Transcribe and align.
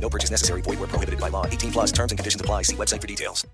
No 0.00 0.08
purchase 0.08 0.30
necessary. 0.30 0.62
Void 0.62 0.78
where 0.80 0.88
prohibited 0.88 1.20
by 1.20 1.28
law. 1.28 1.46
18 1.46 1.70
plus 1.70 1.92
terms 1.92 2.12
and 2.12 2.18
conditions 2.18 2.40
apply. 2.40 2.64
See 2.64 2.76
website 2.76 3.00
for 3.00 3.06
details. 3.06 3.46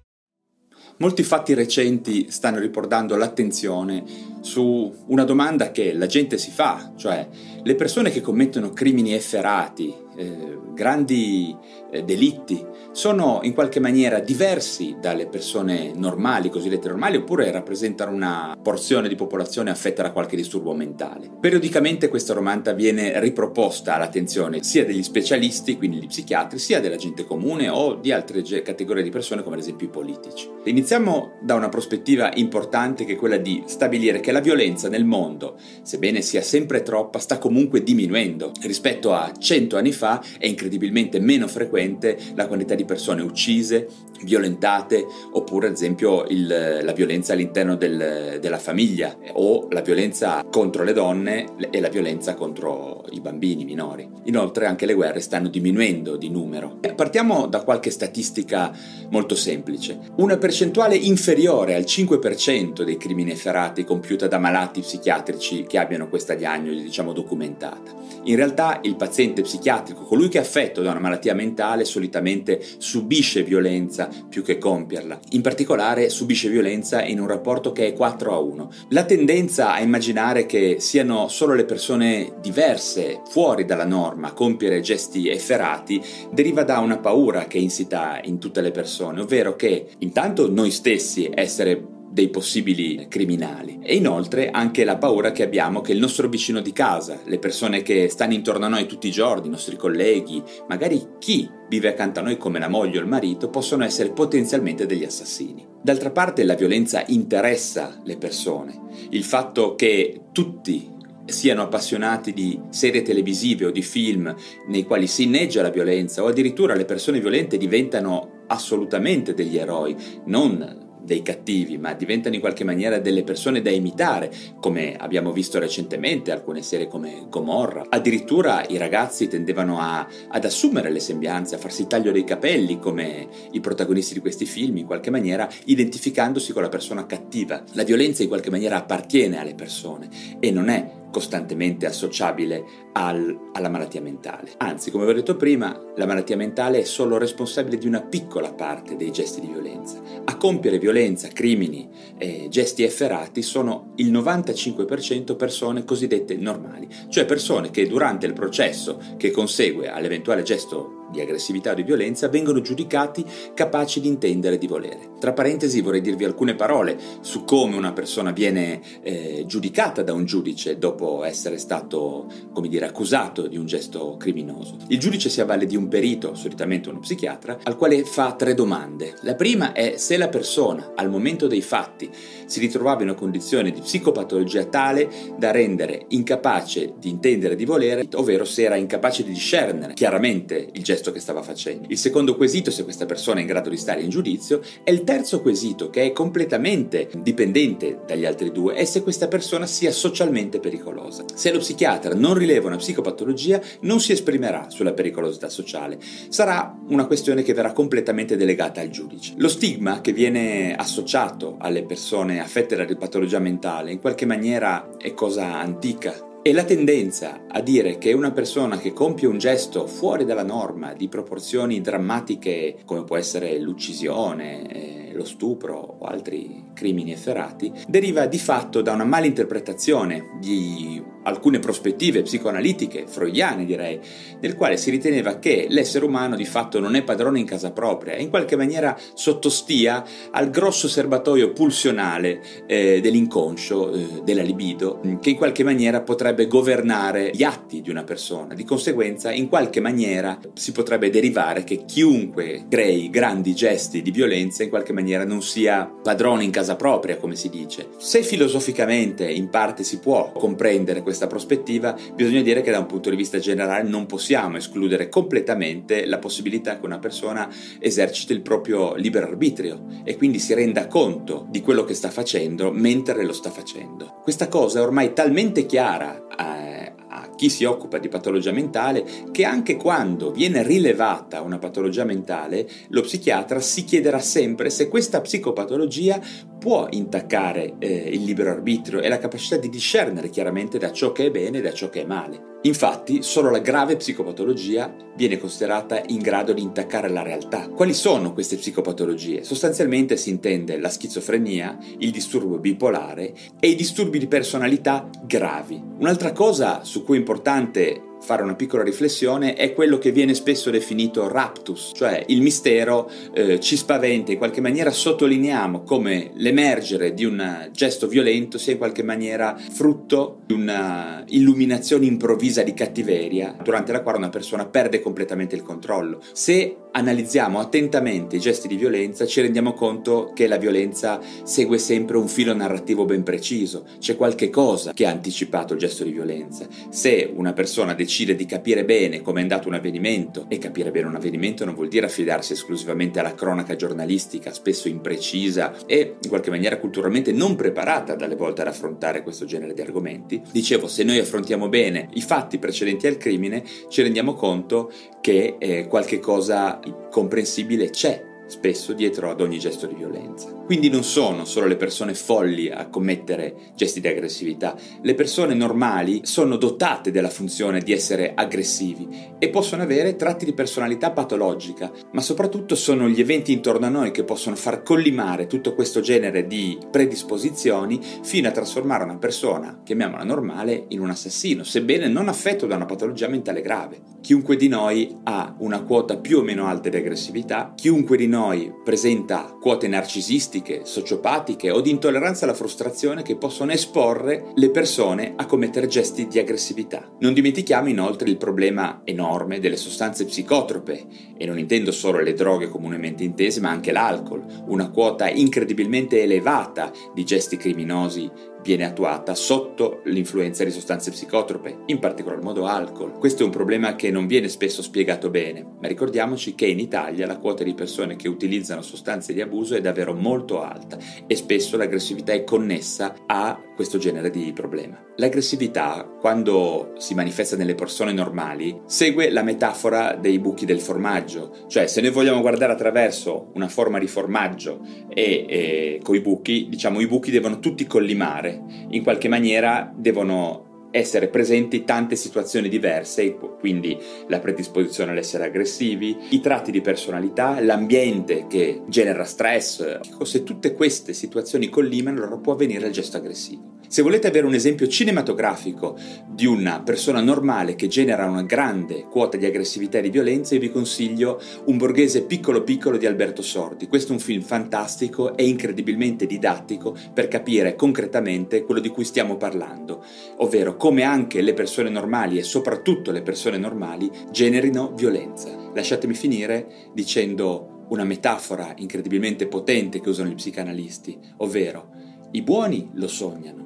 Molti 0.98 1.22
fatti 1.22 1.52
recenti 1.52 2.30
stanno 2.30 2.58
riportando 2.58 3.16
l'attenzione 3.16 4.02
su 4.46 4.94
una 5.08 5.24
domanda 5.24 5.72
che 5.72 5.92
la 5.92 6.06
gente 6.06 6.38
si 6.38 6.52
fa, 6.52 6.92
cioè 6.94 7.26
le 7.64 7.74
persone 7.74 8.10
che 8.10 8.20
commettono 8.20 8.70
crimini 8.70 9.12
efferati, 9.12 9.92
eh, 10.16 10.58
grandi 10.72 11.54
eh, 11.90 12.04
delitti, 12.04 12.64
sono 12.92 13.40
in 13.42 13.52
qualche 13.52 13.80
maniera 13.80 14.20
diversi 14.20 14.96
dalle 15.00 15.26
persone 15.26 15.92
normali, 15.94 16.48
cosiddette 16.48 16.88
normali, 16.88 17.16
oppure 17.16 17.50
rappresentano 17.50 18.14
una 18.14 18.56
porzione 18.62 19.08
di 19.08 19.16
popolazione 19.16 19.70
affetta 19.70 20.02
da 20.02 20.12
qualche 20.12 20.36
disturbo 20.36 20.72
mentale. 20.74 21.28
Periodicamente 21.40 22.08
questa 22.08 22.32
domanda 22.32 22.72
viene 22.72 23.18
riproposta 23.20 23.96
all'attenzione 23.96 24.62
sia 24.62 24.86
degli 24.86 25.02
specialisti, 25.02 25.76
quindi 25.76 25.98
gli 25.98 26.06
psichiatri, 26.06 26.58
sia 26.58 26.80
della 26.80 26.96
gente 26.96 27.24
comune 27.24 27.68
o 27.68 27.96
di 27.96 28.12
altre 28.12 28.42
categorie 28.62 29.02
di 29.02 29.10
persone 29.10 29.42
come 29.42 29.56
ad 29.56 29.62
esempio 29.62 29.88
i 29.88 29.90
politici. 29.90 30.48
Iniziamo 30.64 31.32
da 31.42 31.54
una 31.54 31.68
prospettiva 31.68 32.30
importante 32.34 33.04
che 33.04 33.14
è 33.14 33.16
quella 33.16 33.36
di 33.36 33.64
stabilire 33.66 34.20
che 34.20 34.32
la 34.36 34.42
violenza 34.42 34.90
nel 34.90 35.06
mondo, 35.06 35.56
sebbene 35.82 36.20
sia 36.20 36.42
sempre 36.42 36.82
troppa, 36.82 37.18
sta 37.18 37.38
comunque 37.38 37.82
diminuendo. 37.82 38.52
Rispetto 38.60 39.14
a 39.14 39.32
cento 39.38 39.78
anni 39.78 39.92
fa 39.92 40.22
è 40.38 40.46
incredibilmente 40.46 41.18
meno 41.20 41.48
frequente 41.48 42.18
la 42.34 42.46
quantità 42.46 42.74
di 42.74 42.84
persone 42.84 43.22
uccise, 43.22 43.88
violentate, 44.22 45.06
oppure 45.32 45.68
ad 45.68 45.72
esempio 45.72 46.26
il, 46.26 46.80
la 46.82 46.92
violenza 46.92 47.32
all'interno 47.32 47.76
del, 47.76 48.38
della 48.40 48.58
famiglia 48.58 49.16
o 49.32 49.68
la 49.70 49.80
violenza 49.80 50.44
contro 50.50 50.84
le 50.84 50.92
donne 50.92 51.46
e 51.70 51.80
la 51.80 51.88
violenza 51.88 52.34
contro 52.34 53.04
i 53.12 53.20
bambini 53.20 53.64
minori. 53.64 54.06
Inoltre 54.24 54.66
anche 54.66 54.84
le 54.84 54.94
guerre 54.94 55.20
stanno 55.20 55.48
diminuendo 55.48 56.16
di 56.16 56.28
numero. 56.28 56.78
Partiamo 56.94 57.46
da 57.46 57.62
qualche 57.62 57.90
statistica 57.90 58.70
molto 59.10 59.34
semplice. 59.34 59.98
Una 60.16 60.36
percentuale 60.36 60.96
inferiore 60.96 61.74
al 61.74 61.84
5% 61.84 62.82
dei 62.82 62.98
crimini 62.98 63.30
efferati 63.30 63.84
compiuta 64.26 64.28
da 64.28 64.38
malati 64.38 64.80
psichiatrici 64.80 65.64
che 65.66 65.78
abbiano 65.78 66.08
questa 66.08 66.34
diagnosi, 66.34 66.82
diciamo, 66.82 67.12
documentata. 67.12 67.94
In 68.24 68.36
realtà 68.36 68.80
il 68.82 68.96
paziente 68.96 69.42
psichiatrico, 69.42 70.02
colui 70.02 70.28
che 70.28 70.38
è 70.38 70.40
affetto 70.40 70.82
da 70.82 70.90
una 70.90 71.00
malattia 71.00 71.34
mentale, 71.34 71.84
solitamente 71.84 72.60
subisce 72.78 73.42
violenza 73.42 74.08
più 74.28 74.42
che 74.42 74.58
compierla. 74.58 75.20
In 75.30 75.42
particolare 75.42 76.08
subisce 76.08 76.48
violenza 76.48 77.02
in 77.02 77.20
un 77.20 77.26
rapporto 77.28 77.72
che 77.72 77.86
è 77.86 77.92
4 77.92 78.34
a 78.34 78.38
1. 78.38 78.70
La 78.90 79.04
tendenza 79.04 79.72
a 79.72 79.80
immaginare 79.80 80.46
che 80.46 80.76
siano 80.80 81.28
solo 81.28 81.54
le 81.54 81.64
persone 81.64 82.34
diverse, 82.40 83.22
fuori 83.28 83.64
dalla 83.64 83.86
norma, 83.86 84.28
a 84.28 84.32
compiere 84.32 84.80
gesti 84.80 85.28
efferati, 85.28 86.02
deriva 86.32 86.64
da 86.64 86.80
una 86.80 86.98
paura 86.98 87.46
che 87.46 87.58
insita 87.58 88.20
in 88.24 88.38
tutte 88.38 88.60
le 88.60 88.72
persone, 88.72 89.20
ovvero 89.20 89.54
che 89.56 89.88
intanto 89.98 90.50
noi 90.50 90.70
stessi 90.70 91.30
essere 91.32 91.94
dei 92.16 92.30
possibili 92.30 93.08
criminali 93.10 93.78
e 93.82 93.94
inoltre 93.94 94.48
anche 94.48 94.84
la 94.84 94.96
paura 94.96 95.32
che 95.32 95.42
abbiamo 95.42 95.82
che 95.82 95.92
il 95.92 95.98
nostro 95.98 96.28
vicino 96.28 96.62
di 96.62 96.72
casa, 96.72 97.20
le 97.26 97.38
persone 97.38 97.82
che 97.82 98.08
stanno 98.08 98.32
intorno 98.32 98.64
a 98.64 98.68
noi 98.68 98.86
tutti 98.86 99.06
i 99.06 99.10
giorni, 99.10 99.48
i 99.48 99.50
nostri 99.50 99.76
colleghi, 99.76 100.42
magari 100.66 101.08
chi 101.18 101.46
vive 101.68 101.88
accanto 101.88 102.20
a 102.20 102.22
noi 102.22 102.38
come 102.38 102.58
la 102.58 102.70
moglie 102.70 103.00
o 103.00 103.02
il 103.02 103.06
marito, 103.06 103.50
possono 103.50 103.84
essere 103.84 104.12
potenzialmente 104.12 104.86
degli 104.86 105.04
assassini. 105.04 105.66
D'altra 105.82 106.10
parte 106.10 106.42
la 106.44 106.54
violenza 106.54 107.04
interessa 107.08 108.00
le 108.02 108.16
persone, 108.16 108.80
il 109.10 109.22
fatto 109.22 109.74
che 109.74 110.22
tutti 110.32 110.94
siano 111.26 111.60
appassionati 111.60 112.32
di 112.32 112.58
serie 112.70 113.02
televisive 113.02 113.66
o 113.66 113.70
di 113.70 113.82
film 113.82 114.34
nei 114.68 114.84
quali 114.84 115.06
si 115.06 115.24
inneggia 115.24 115.60
la 115.60 115.68
violenza 115.68 116.22
o 116.22 116.28
addirittura 116.28 116.74
le 116.74 116.86
persone 116.86 117.20
violente 117.20 117.58
diventano 117.58 118.44
assolutamente 118.46 119.34
degli 119.34 119.58
eroi, 119.58 119.94
non 120.26 120.85
dei 121.06 121.22
cattivi, 121.22 121.78
ma 121.78 121.94
diventano 121.94 122.34
in 122.34 122.40
qualche 122.42 122.64
maniera 122.64 122.98
delle 122.98 123.22
persone 123.22 123.62
da 123.62 123.70
imitare, 123.70 124.30
come 124.60 124.96
abbiamo 124.96 125.32
visto 125.32 125.58
recentemente 125.58 126.32
alcune 126.32 126.60
serie 126.60 126.88
come 126.88 127.26
Gomorra. 127.30 127.86
Addirittura 127.88 128.66
i 128.68 128.76
ragazzi 128.76 129.28
tendevano 129.28 129.80
a, 129.80 130.06
ad 130.28 130.44
assumere 130.44 130.90
le 130.90 131.00
sembianze, 131.00 131.54
a 131.54 131.58
farsi 131.58 131.82
il 131.82 131.86
taglio 131.86 132.12
dei 132.12 132.24
capelli 132.24 132.78
come 132.78 133.28
i 133.52 133.60
protagonisti 133.60 134.14
di 134.14 134.20
questi 134.20 134.44
film, 134.44 134.76
in 134.76 134.86
qualche 134.86 135.10
maniera 135.10 135.48
identificandosi 135.64 136.52
con 136.52 136.62
la 136.62 136.68
persona 136.68 137.06
cattiva. 137.06 137.62
La 137.72 137.84
violenza 137.84 138.22
in 138.22 138.28
qualche 138.28 138.50
maniera 138.50 138.76
appartiene 138.76 139.38
alle 139.38 139.54
persone 139.54 140.08
e 140.40 140.50
non 140.50 140.68
è 140.68 141.04
costantemente 141.16 141.86
associabile 141.86 142.90
al, 142.92 143.48
alla 143.54 143.70
malattia 143.70 144.02
mentale. 144.02 144.50
Anzi, 144.58 144.90
come 144.90 145.06
vi 145.06 145.12
ho 145.12 145.14
detto 145.14 145.34
prima, 145.34 145.82
la 145.96 146.04
malattia 146.04 146.36
mentale 146.36 146.80
è 146.80 146.84
solo 146.84 147.16
responsabile 147.16 147.78
di 147.78 147.86
una 147.86 148.02
piccola 148.02 148.52
parte 148.52 148.96
dei 148.96 149.10
gesti 149.10 149.40
di 149.40 149.46
violenza. 149.46 149.98
A 150.26 150.36
compiere 150.36 150.78
violenza, 150.78 151.28
crimini 151.28 151.88
e 152.18 152.48
gesti 152.50 152.82
efferati 152.82 153.40
sono 153.40 153.92
il 153.94 154.12
95% 154.12 155.36
persone 155.36 155.86
cosiddette 155.86 156.36
normali, 156.36 156.86
cioè 157.08 157.24
persone 157.24 157.70
che 157.70 157.86
durante 157.86 158.26
il 158.26 158.34
processo 158.34 159.00
che 159.16 159.30
consegue 159.30 159.88
all'eventuale 159.88 160.42
gesto 160.42 160.95
di 161.10 161.20
aggressività 161.20 161.72
o 161.72 161.74
di 161.74 161.82
violenza 161.82 162.28
vengono 162.28 162.60
giudicati 162.60 163.24
capaci 163.54 164.00
di 164.00 164.08
intendere 164.08 164.56
e 164.56 164.58
di 164.58 164.66
volere. 164.66 165.14
Tra 165.18 165.32
parentesi 165.32 165.80
vorrei 165.80 166.00
dirvi 166.00 166.24
alcune 166.24 166.54
parole 166.54 166.98
su 167.20 167.44
come 167.44 167.76
una 167.76 167.92
persona 167.92 168.32
viene 168.32 168.80
eh, 169.02 169.44
giudicata 169.46 170.02
da 170.02 170.12
un 170.12 170.24
giudice 170.24 170.78
dopo 170.78 171.24
essere 171.24 171.58
stato, 171.58 172.26
come 172.52 172.68
dire, 172.68 172.86
accusato 172.86 173.46
di 173.46 173.56
un 173.56 173.66
gesto 173.66 174.16
criminoso. 174.16 174.76
Il 174.88 174.98
giudice 174.98 175.28
si 175.28 175.40
avvale 175.40 175.66
di 175.66 175.76
un 175.76 175.88
perito, 175.88 176.34
solitamente 176.34 176.88
uno 176.88 177.00
psichiatra, 177.00 177.58
al 177.62 177.76
quale 177.76 178.04
fa 178.04 178.34
tre 178.34 178.54
domande. 178.54 179.14
La 179.22 179.34
prima 179.34 179.72
è 179.72 179.94
se 179.96 180.16
la 180.16 180.28
persona 180.28 180.92
al 180.94 181.10
momento 181.10 181.46
dei 181.46 181.62
fatti 181.62 182.10
si 182.46 182.60
ritrovava 182.60 183.02
in 183.02 183.08
una 183.08 183.18
condizione 183.18 183.70
di 183.70 183.80
psicopatologia 183.80 184.64
tale 184.64 185.08
da 185.38 185.50
rendere 185.50 186.04
incapace 186.08 186.94
di 186.98 187.08
intendere 187.08 187.54
e 187.54 187.56
di 187.56 187.64
volere, 187.64 188.06
ovvero 188.14 188.44
se 188.44 188.62
era 188.62 188.76
incapace 188.76 189.24
di 189.24 189.32
discernere 189.32 189.94
chiaramente 189.94 190.68
il 190.72 190.82
gesto 190.82 190.95
gesto 190.96 191.12
che 191.12 191.20
stava 191.20 191.42
facendo. 191.42 191.86
Il 191.90 191.98
secondo 191.98 192.36
quesito, 192.36 192.70
se 192.70 192.82
questa 192.82 193.06
persona 193.06 193.38
è 193.38 193.42
in 193.42 193.46
grado 193.46 193.68
di 193.68 193.76
stare 193.76 194.00
in 194.00 194.08
giudizio, 194.08 194.60
e 194.82 194.92
il 194.92 195.04
terzo 195.04 195.42
quesito, 195.42 195.90
che 195.90 196.04
è 196.04 196.12
completamente 196.12 197.10
dipendente 197.18 198.00
dagli 198.06 198.24
altri 198.24 198.50
due, 198.50 198.74
è 198.74 198.84
se 198.84 199.02
questa 199.02 199.28
persona 199.28 199.66
sia 199.66 199.92
socialmente 199.92 200.58
pericolosa. 200.58 201.24
Se 201.34 201.52
lo 201.52 201.58
psichiatra 201.58 202.14
non 202.14 202.34
rileva 202.34 202.68
una 202.68 202.76
psicopatologia, 202.76 203.60
non 203.80 204.00
si 204.00 204.12
esprimerà 204.12 204.70
sulla 204.70 204.92
pericolosità 204.92 205.48
sociale. 205.48 205.98
Sarà 206.28 206.74
una 206.88 207.06
questione 207.06 207.42
che 207.42 207.54
verrà 207.54 207.72
completamente 207.72 208.36
delegata 208.36 208.80
al 208.80 208.88
giudice. 208.88 209.34
Lo 209.36 209.48
stigma 209.48 210.00
che 210.00 210.12
viene 210.12 210.74
associato 210.74 211.56
alle 211.58 211.84
persone 211.84 212.40
affette 212.40 212.74
da 212.74 212.84
patologia 212.96 213.38
mentale 213.38 213.92
in 213.92 214.00
qualche 214.00 214.24
maniera 214.24 214.96
è 214.96 215.12
cosa 215.12 215.58
antica 215.58 216.34
e 216.46 216.52
la 216.52 216.62
tendenza 216.62 217.40
a 217.48 217.60
dire 217.60 217.98
che 217.98 218.12
una 218.12 218.30
persona 218.30 218.78
che 218.78 218.92
compie 218.92 219.26
un 219.26 219.36
gesto 219.36 219.88
fuori 219.88 220.24
dalla 220.24 220.44
norma 220.44 220.92
di 220.92 221.08
proporzioni 221.08 221.80
drammatiche 221.80 222.76
come 222.84 223.02
può 223.02 223.16
essere 223.16 223.58
l'uccisione, 223.58 225.08
eh, 225.08 225.12
lo 225.12 225.24
stupro 225.24 225.96
o 225.98 226.04
altri 226.04 226.66
crimini 226.72 227.10
efferati, 227.10 227.72
deriva 227.88 228.26
di 228.26 228.38
fatto 228.38 228.80
da 228.80 228.92
una 228.92 229.02
malinterpretazione 229.02 230.36
di 230.38 231.02
alcune 231.26 231.58
prospettive 231.58 232.22
psicoanalitiche, 232.22 233.06
freudiane 233.06 233.64
direi, 233.64 233.98
nel 234.40 234.54
quale 234.54 234.76
si 234.76 234.90
riteneva 234.90 235.38
che 235.38 235.66
l'essere 235.68 236.04
umano 236.04 236.36
di 236.36 236.44
fatto 236.44 236.78
non 236.80 236.94
è 236.94 237.02
padrone 237.02 237.38
in 237.38 237.46
casa 237.46 237.70
propria 237.72 238.14
e 238.14 238.22
in 238.22 238.30
qualche 238.30 238.56
maniera 238.56 238.96
sottostia 239.14 240.04
al 240.30 240.50
grosso 240.50 240.88
serbatoio 240.88 241.52
pulsionale 241.52 242.40
eh, 242.66 243.00
dell'inconscio, 243.00 243.92
eh, 243.92 244.06
della 244.22 244.42
libido, 244.42 245.00
che 245.20 245.30
in 245.30 245.36
qualche 245.36 245.64
maniera 245.64 246.02
potrebbe 246.02 246.46
governare 246.46 247.30
gli 247.32 247.42
atti 247.42 247.80
di 247.80 247.90
una 247.90 248.04
persona. 248.04 248.54
Di 248.54 248.64
conseguenza, 248.64 249.32
in 249.32 249.48
qualche 249.48 249.80
maniera 249.80 250.38
si 250.54 250.72
potrebbe 250.72 251.10
derivare 251.10 251.64
che 251.64 251.84
chiunque 251.84 252.66
crei 252.68 253.10
grandi 253.10 253.54
gesti 253.54 254.02
di 254.02 254.10
violenza 254.10 254.62
in 254.62 254.68
qualche 254.68 254.92
maniera 254.92 255.16
maniera 255.16 255.24
non 255.24 255.40
sia 255.40 255.90
padrone 256.02 256.44
in 256.44 256.50
casa 256.50 256.76
propria, 256.76 257.16
come 257.16 257.36
si 257.36 257.48
dice. 257.48 257.88
Se 257.96 258.22
filosoficamente 258.22 259.30
in 259.30 259.48
parte 259.48 259.84
si 259.84 259.98
può 259.98 260.32
comprendere 260.32 261.02
questa 261.02 261.15
prospettiva, 261.26 261.96
bisogna 262.14 262.42
dire 262.42 262.60
che 262.60 262.70
da 262.70 262.78
un 262.78 262.86
punto 262.86 263.08
di 263.08 263.16
vista 263.16 263.38
generale 263.38 263.88
non 263.88 264.04
possiamo 264.04 264.58
escludere 264.58 265.08
completamente 265.08 266.04
la 266.04 266.18
possibilità 266.18 266.78
che 266.78 266.84
una 266.84 266.98
persona 266.98 267.48
eserciti 267.78 268.34
il 268.34 268.42
proprio 268.42 268.94
libero 268.94 269.26
arbitrio 269.26 269.86
e 270.04 270.16
quindi 270.16 270.38
si 270.38 270.52
renda 270.52 270.86
conto 270.86 271.46
di 271.48 271.62
quello 271.62 271.84
che 271.84 271.94
sta 271.94 272.10
facendo 272.10 272.70
mentre 272.70 273.24
lo 273.24 273.32
sta 273.32 273.50
facendo. 273.50 274.20
Questa 274.22 274.48
cosa 274.48 274.80
è 274.80 274.82
ormai 274.82 275.14
talmente 275.14 275.64
chiara 275.64 276.26
eh, 276.38 276.92
a 277.08 277.30
chi 277.34 277.48
si 277.48 277.64
occupa 277.64 277.98
di 277.98 278.08
patologia 278.08 278.52
mentale 278.52 279.04
che 279.30 279.44
anche 279.44 279.76
quando 279.76 280.32
viene 280.32 280.62
rilevata 280.62 281.40
una 281.40 281.58
patologia 281.58 282.04
mentale, 282.04 282.68
lo 282.88 283.00
psichiatra 283.00 283.60
si 283.60 283.84
chiederà 283.84 284.18
sempre 284.18 284.70
se 284.70 284.88
questa 284.88 285.20
psicopatologia 285.20 286.20
può 286.66 286.88
intaccare 286.90 287.74
eh, 287.78 288.08
il 288.10 288.24
libero 288.24 288.50
arbitrio 288.50 289.00
e 289.00 289.08
la 289.08 289.18
capacità 289.18 289.56
di 289.56 289.68
discernere 289.68 290.30
chiaramente 290.30 290.78
da 290.78 290.90
ciò 290.90 291.12
che 291.12 291.26
è 291.26 291.30
bene 291.30 291.58
e 291.58 291.60
da 291.60 291.72
ciò 291.72 291.88
che 291.90 292.02
è 292.02 292.04
male. 292.04 292.54
Infatti, 292.62 293.22
solo 293.22 293.50
la 293.50 293.60
grave 293.60 293.94
psicopatologia 293.94 294.92
viene 295.14 295.38
considerata 295.38 296.02
in 296.08 296.18
grado 296.18 296.52
di 296.52 296.62
intaccare 296.62 297.08
la 297.08 297.22
realtà. 297.22 297.68
Quali 297.68 297.94
sono 297.94 298.32
queste 298.32 298.56
psicopatologie? 298.56 299.44
Sostanzialmente 299.44 300.16
si 300.16 300.30
intende 300.30 300.76
la 300.80 300.88
schizofrenia, 300.88 301.78
il 301.98 302.10
disturbo 302.10 302.58
bipolare 302.58 303.32
e 303.60 303.68
i 303.68 303.76
disturbi 303.76 304.18
di 304.18 304.26
personalità 304.26 305.08
gravi. 305.24 305.80
Un'altra 306.00 306.32
cosa 306.32 306.82
su 306.82 307.04
cui 307.04 307.14
è 307.14 307.20
importante 307.20 308.05
fare 308.20 308.42
una 308.42 308.54
piccola 308.54 308.82
riflessione 308.82 309.54
è 309.54 309.72
quello 309.72 309.98
che 309.98 310.12
viene 310.12 310.34
spesso 310.34 310.70
definito 310.70 311.28
raptus, 311.28 311.92
cioè 311.94 312.24
il 312.28 312.40
mistero 312.40 313.10
eh, 313.32 313.60
ci 313.60 313.76
spaventa, 313.76 314.32
in 314.32 314.38
qualche 314.38 314.60
maniera 314.60 314.90
sottolineiamo 314.90 315.82
come 315.82 316.30
l'emergere 316.34 317.14
di 317.14 317.24
un 317.24 317.68
gesto 317.72 318.08
violento 318.08 318.58
sia 318.58 318.72
in 318.72 318.78
qualche 318.78 319.02
maniera 319.02 319.56
frutto 319.70 320.40
di 320.46 320.54
una 320.54 321.24
illuminazione 321.28 322.06
improvvisa 322.06 322.62
di 322.62 322.74
cattiveria 322.74 323.56
durante 323.62 323.92
la 323.92 324.02
quale 324.02 324.18
una 324.18 324.28
persona 324.28 324.66
perde 324.66 325.00
completamente 325.00 325.54
il 325.54 325.62
controllo. 325.62 326.20
Se 326.32 326.76
analizziamo 326.92 327.60
attentamente 327.60 328.36
i 328.36 328.40
gesti 328.40 328.68
di 328.68 328.76
violenza 328.76 329.26
ci 329.26 329.40
rendiamo 329.42 329.74
conto 329.74 330.32
che 330.34 330.46
la 330.46 330.56
violenza 330.56 331.20
segue 331.42 331.78
sempre 331.78 332.16
un 332.16 332.26
filo 332.26 332.54
narrativo 332.54 333.04
ben 333.04 333.22
preciso, 333.22 333.84
c'è 333.98 334.16
qualche 334.16 334.48
cosa 334.50 334.92
che 334.92 335.06
ha 335.06 335.10
anticipato 335.10 335.74
il 335.74 335.78
gesto 335.78 336.04
di 336.04 336.10
violenza. 336.10 336.66
Se 336.88 337.30
una 337.34 337.52
persona 337.52 337.94
decide 338.06 338.36
di 338.36 338.46
capire 338.46 338.84
bene 338.84 339.20
come 339.20 339.40
è 339.40 339.42
andato 339.42 339.66
un 339.66 339.74
avvenimento, 339.74 340.46
e 340.48 340.58
capire 340.58 340.92
bene 340.92 341.08
un 341.08 341.16
avvenimento 341.16 341.64
non 341.64 341.74
vuol 341.74 341.88
dire 341.88 342.06
affidarsi 342.06 342.52
esclusivamente 342.52 343.18
alla 343.18 343.34
cronaca 343.34 343.74
giornalistica, 343.74 344.52
spesso 344.52 344.86
imprecisa 344.88 345.74
e 345.86 346.14
in 346.22 346.28
qualche 346.28 346.50
maniera 346.50 346.78
culturalmente 346.78 347.32
non 347.32 347.56
preparata 347.56 348.14
dalle 348.14 348.36
volte 348.36 348.62
ad 348.62 348.68
affrontare 348.68 349.22
questo 349.22 349.44
genere 349.44 349.74
di 349.74 349.80
argomenti. 349.80 350.40
Dicevo, 350.52 350.86
se 350.86 351.02
noi 351.02 351.18
affrontiamo 351.18 351.68
bene 351.68 352.08
i 352.12 352.22
fatti 352.22 352.58
precedenti 352.58 353.08
al 353.08 353.16
crimine, 353.16 353.64
ci 353.88 354.02
rendiamo 354.02 354.34
conto 354.34 354.92
che 355.20 355.56
eh, 355.58 355.88
qualche 355.88 356.20
cosa 356.20 356.78
comprensibile 357.10 357.90
c'è 357.90 358.22
spesso 358.46 358.92
dietro 358.92 359.30
ad 359.30 359.40
ogni 359.40 359.58
gesto 359.58 359.86
di 359.86 359.94
violenza. 359.94 360.48
Quindi 360.66 360.88
non 360.88 361.04
sono 361.04 361.44
solo 361.44 361.68
le 361.68 361.76
persone 361.76 362.12
folli 362.14 362.68
a 362.70 362.88
commettere 362.88 363.54
gesti 363.76 364.00
di 364.00 364.08
aggressività, 364.08 364.76
le 365.00 365.14
persone 365.14 365.54
normali 365.54 366.22
sono 366.24 366.56
dotate 366.56 367.12
della 367.12 367.30
funzione 367.30 367.78
di 367.78 367.92
essere 367.92 368.32
aggressivi 368.34 369.06
e 369.38 369.48
possono 369.48 369.84
avere 369.84 370.16
tratti 370.16 370.44
di 370.44 370.54
personalità 370.54 371.12
patologica, 371.12 371.92
ma 372.10 372.20
soprattutto 372.20 372.74
sono 372.74 373.08
gli 373.08 373.20
eventi 373.20 373.52
intorno 373.52 373.86
a 373.86 373.90
noi 373.90 374.10
che 374.10 374.24
possono 374.24 374.56
far 374.56 374.82
collimare 374.82 375.46
tutto 375.46 375.72
questo 375.72 376.00
genere 376.00 376.48
di 376.48 376.76
predisposizioni 376.90 378.00
fino 378.24 378.48
a 378.48 378.52
trasformare 378.52 379.04
una 379.04 379.18
persona, 379.18 379.82
chiamiamola 379.84 380.24
normale, 380.24 380.86
in 380.88 380.98
un 380.98 381.10
assassino, 381.10 381.62
sebbene 381.62 382.08
non 382.08 382.26
affetto 382.26 382.66
da 382.66 382.74
una 382.74 382.86
patologia 382.86 383.28
mentale 383.28 383.60
grave. 383.60 384.00
Chiunque 384.20 384.56
di 384.56 384.66
noi 384.66 385.16
ha 385.22 385.54
una 385.58 385.82
quota 385.82 386.16
più 386.16 386.38
o 386.38 386.42
meno 386.42 386.66
alta 386.66 386.88
di 386.88 386.96
aggressività, 386.96 387.72
chiunque 387.76 388.16
di 388.16 388.26
noi 388.26 388.72
presenta 388.82 389.56
quote 389.60 389.86
narcisistiche, 389.86 390.54
sociopatiche 390.84 391.70
o 391.70 391.80
di 391.80 391.90
intolleranza 391.90 392.44
alla 392.44 392.54
frustrazione 392.54 393.22
che 393.22 393.36
possono 393.36 393.72
esporre 393.72 394.52
le 394.54 394.70
persone 394.70 395.34
a 395.36 395.46
commettere 395.46 395.86
gesti 395.86 396.26
di 396.26 396.38
aggressività. 396.38 397.08
Non 397.20 397.34
dimentichiamo 397.34 397.88
inoltre 397.88 398.30
il 398.30 398.36
problema 398.36 399.02
enorme 399.04 399.60
delle 399.60 399.76
sostanze 399.76 400.24
psicotrope, 400.24 401.06
e 401.36 401.46
non 401.46 401.58
intendo 401.58 401.92
solo 401.92 402.20
le 402.20 402.32
droghe 402.32 402.68
comunemente 402.68 403.24
intese, 403.24 403.60
ma 403.60 403.70
anche 403.70 403.92
l'alcol, 403.92 404.44
una 404.66 404.90
quota 404.90 405.28
incredibilmente 405.28 406.22
elevata 406.22 406.90
di 407.14 407.24
gesti 407.24 407.56
criminosi 407.56 408.30
viene 408.66 408.84
attuata 408.84 409.36
sotto 409.36 410.00
l'influenza 410.06 410.64
di 410.64 410.72
sostanze 410.72 411.12
psicotrope, 411.12 411.84
in 411.86 412.00
particolar 412.00 412.42
modo 412.42 412.66
alcol. 412.66 413.12
Questo 413.12 413.44
è 413.44 413.46
un 413.46 413.52
problema 413.52 413.94
che 413.94 414.10
non 414.10 414.26
viene 414.26 414.48
spesso 414.48 414.82
spiegato 414.82 415.30
bene, 415.30 415.64
ma 415.80 415.86
ricordiamoci 415.86 416.56
che 416.56 416.66
in 416.66 416.80
Italia 416.80 417.28
la 417.28 417.38
quota 417.38 417.62
di 417.62 417.74
persone 417.74 418.16
che 418.16 418.26
utilizzano 418.28 418.82
sostanze 418.82 419.32
di 419.32 419.40
abuso 419.40 419.76
è 419.76 419.80
davvero 419.80 420.14
molto 420.14 420.62
alta 420.62 420.98
e 421.28 421.36
spesso 421.36 421.76
l'aggressività 421.76 422.32
è 422.32 422.42
connessa 422.42 423.14
a 423.26 423.60
questo 423.76 423.98
genere 423.98 424.30
di 424.30 424.52
problema. 424.52 425.00
L'aggressività, 425.16 426.04
quando 426.18 426.94
si 426.96 427.14
manifesta 427.14 427.56
nelle 427.56 427.74
persone 427.74 428.12
normali, 428.12 428.80
segue 428.86 429.30
la 429.30 429.42
metafora 429.42 430.14
dei 430.14 430.40
buchi 430.40 430.66
del 430.66 430.80
formaggio, 430.80 431.66
cioè 431.68 431.86
se 431.86 432.00
noi 432.00 432.10
vogliamo 432.10 432.40
guardare 432.40 432.72
attraverso 432.72 433.50
una 433.54 433.68
forma 433.68 433.98
di 433.98 434.08
formaggio 434.08 434.80
e, 435.08 435.46
e 435.48 436.00
coi 436.02 436.20
buchi, 436.20 436.66
diciamo 436.68 437.00
i 437.00 437.06
buchi 437.06 437.30
devono 437.30 437.60
tutti 437.60 437.86
collimare 437.86 438.55
in 438.90 439.02
qualche 439.02 439.28
maniera 439.28 439.92
devono 439.94 440.66
essere 440.90 441.28
presenti 441.28 441.84
tante 441.84 442.16
situazioni 442.16 442.68
diverse, 442.68 443.36
quindi 443.58 443.98
la 444.28 444.38
predisposizione 444.38 445.10
all'essere 445.10 445.44
aggressivi, 445.44 446.16
i 446.30 446.40
tratti 446.40 446.70
di 446.70 446.80
personalità, 446.80 447.60
l'ambiente 447.60 448.46
che 448.48 448.82
genera 448.88 449.24
stress. 449.24 450.00
Se 450.22 450.42
tutte 450.42 450.72
queste 450.72 451.12
situazioni 451.12 451.68
collimano, 451.68 452.22
allora 452.22 452.38
può 452.38 452.54
avvenire 452.54 452.86
il 452.86 452.92
gesto 452.92 453.18
aggressivo. 453.18 453.74
Se 453.88 454.02
volete 454.02 454.26
avere 454.26 454.46
un 454.46 454.54
esempio 454.54 454.88
cinematografico 454.88 455.96
di 456.28 456.44
una 456.44 456.82
persona 456.82 457.20
normale 457.20 457.76
che 457.76 457.86
genera 457.86 458.26
una 458.26 458.42
grande 458.42 459.06
quota 459.08 459.36
di 459.36 459.46
aggressività 459.46 459.98
e 459.98 460.02
di 460.02 460.10
violenza, 460.10 460.54
io 460.54 460.60
vi 460.60 460.72
consiglio 460.72 461.40
Un 461.66 461.76
borghese 461.76 462.24
piccolo 462.24 462.62
piccolo 462.62 462.96
di 462.96 463.06
Alberto 463.06 463.42
Sordi. 463.42 463.86
Questo 463.86 464.10
è 464.10 464.14
un 464.16 464.20
film 464.20 464.42
fantastico 464.42 465.36
e 465.36 465.46
incredibilmente 465.46 466.26
didattico 466.26 466.96
per 467.14 467.28
capire 467.28 467.76
concretamente 467.76 468.64
quello 468.64 468.80
di 468.80 468.88
cui 468.88 469.04
stiamo 469.04 469.36
parlando, 469.36 470.04
ovvero 470.38 470.76
come 470.76 471.02
anche 471.02 471.40
le 471.40 471.54
persone 471.54 471.88
normali 471.88 472.38
e 472.38 472.42
soprattutto 472.42 473.12
le 473.12 473.22
persone 473.22 473.56
normali 473.56 474.10
generino 474.30 474.92
violenza. 474.94 475.70
Lasciatemi 475.74 476.14
finire 476.14 476.90
dicendo 476.92 477.84
una 477.88 478.04
metafora 478.04 478.74
incredibilmente 478.76 479.46
potente 479.46 480.00
che 480.00 480.08
usano 480.08 480.30
gli 480.30 480.34
psicanalisti, 480.34 481.18
ovvero 481.38 481.90
i 482.32 482.42
buoni 482.42 482.90
lo 482.94 483.06
sognano, 483.06 483.65